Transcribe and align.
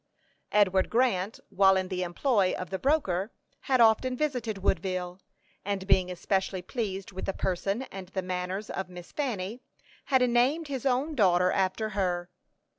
Edward 0.51 0.89
Grant, 0.89 1.39
while 1.49 1.77
in 1.77 1.89
the 1.89 2.01
employ 2.01 2.55
of 2.55 2.71
the 2.71 2.79
broker, 2.79 3.31
had 3.59 3.79
often 3.79 4.17
visited 4.17 4.57
Woodville, 4.63 5.19
and 5.63 5.85
being 5.85 6.09
especially 6.09 6.63
pleased 6.63 7.11
with 7.11 7.25
the 7.25 7.33
person 7.33 7.83
and 7.91 8.07
the 8.07 8.23
manners 8.23 8.71
of 8.71 8.89
Miss 8.89 9.11
Fanny, 9.11 9.61
had 10.05 10.27
named 10.27 10.69
his 10.69 10.87
own 10.87 11.13
daughter 11.13 11.51
after 11.51 11.89
her. 11.89 12.31